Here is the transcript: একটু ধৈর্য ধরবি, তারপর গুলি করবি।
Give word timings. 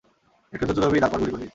একটু 0.53 0.65
ধৈর্য 0.67 0.79
ধরবি, 0.79 0.97
তারপর 0.99 1.19
গুলি 1.19 1.31
করবি। 1.31 1.47